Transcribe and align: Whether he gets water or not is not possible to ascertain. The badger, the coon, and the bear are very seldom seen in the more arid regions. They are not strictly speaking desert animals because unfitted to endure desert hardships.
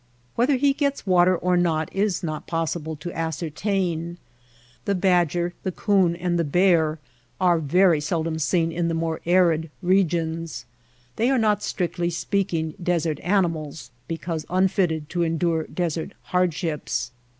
Whether 0.35 0.55
he 0.55 0.73
gets 0.73 1.05
water 1.05 1.37
or 1.37 1.55
not 1.55 1.93
is 1.95 2.23
not 2.23 2.47
possible 2.47 2.95
to 2.95 3.13
ascertain. 3.15 4.17
The 4.85 4.95
badger, 4.95 5.53
the 5.61 5.71
coon, 5.71 6.15
and 6.15 6.39
the 6.39 6.43
bear 6.43 6.97
are 7.39 7.59
very 7.59 8.01
seldom 8.01 8.39
seen 8.39 8.71
in 8.71 8.87
the 8.87 8.95
more 8.95 9.21
arid 9.27 9.69
regions. 9.83 10.65
They 11.17 11.29
are 11.29 11.37
not 11.37 11.61
strictly 11.61 12.09
speaking 12.09 12.73
desert 12.81 13.19
animals 13.19 13.91
because 14.07 14.43
unfitted 14.49 15.07
to 15.09 15.21
endure 15.21 15.65
desert 15.65 16.13
hardships. 16.23 17.11